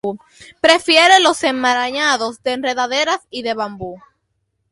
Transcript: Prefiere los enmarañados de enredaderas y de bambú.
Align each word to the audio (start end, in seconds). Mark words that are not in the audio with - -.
Prefiere 0.61 1.19
los 1.19 1.43
enmarañados 1.43 2.41
de 2.41 2.53
enredaderas 2.53 3.19
y 3.29 3.43
de 3.43 3.53
bambú. 3.53 3.99